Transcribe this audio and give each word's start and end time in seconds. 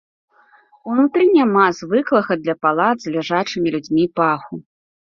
Унутры 0.91 1.27
няма 1.37 1.67
звыклага 1.81 2.39
для 2.43 2.55
палат 2.65 2.95
з 3.07 3.17
ляжачымі 3.19 3.67
людзьмі 3.79 4.13
паху. 4.19 4.53